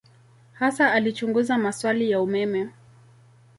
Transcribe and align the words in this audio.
Hasa 0.53 0.91
alichunguza 0.91 1.57
maswali 1.57 2.11
ya 2.11 2.21
umeme. 2.21 2.69